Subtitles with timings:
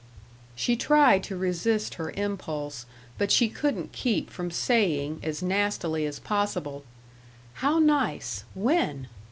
[0.55, 2.87] She tried to resist her impulse,
[3.19, 6.83] but she couldn't keep from saying, as nastily as possible:
[7.61, 8.43] "How nice.
[8.55, 9.09] When?"